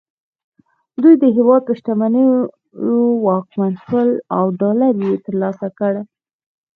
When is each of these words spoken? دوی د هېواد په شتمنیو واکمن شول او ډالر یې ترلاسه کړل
دوی 1.01 1.15
د 1.23 1.25
هېواد 1.37 1.61
په 1.67 1.73
شتمنیو 1.79 2.33
واکمن 3.25 3.73
شول 3.83 4.09
او 4.35 4.43
ډالر 4.59 4.93
یې 5.07 5.13
ترلاسه 5.25 5.67
کړل 5.77 6.05